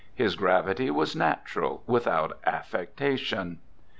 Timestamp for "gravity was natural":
0.35-1.83